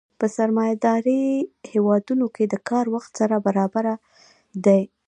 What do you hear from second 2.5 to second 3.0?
کار